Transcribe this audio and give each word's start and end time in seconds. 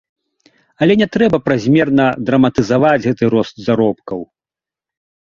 Але 0.83 0.93
не 1.01 1.07
трэба 1.15 1.37
празмерна 1.49 2.05
драматызаваць 2.29 3.01
гэты 3.07 3.29
рост 3.35 3.55
заробкаў. 3.67 4.19